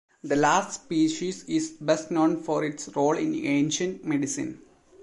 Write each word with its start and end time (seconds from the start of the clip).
The 0.23 0.35
last 0.35 0.83
species 0.85 1.43
is 1.43 1.73
best 1.79 2.09
known 2.09 2.41
for 2.41 2.63
its 2.63 2.89
role 2.95 3.15
in 3.15 3.35
ancient 3.35 4.03
medicine. 4.03 4.59